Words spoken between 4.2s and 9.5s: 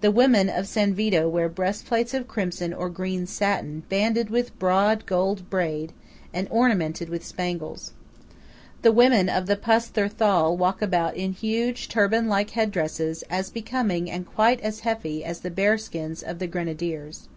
with broad gold braid, and ornamented with spangles. The women of